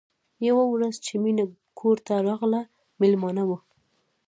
[0.47, 1.45] یوه ورځ چې مینه
[1.79, 2.61] کور ته راغله
[2.99, 3.57] مېلمانه وو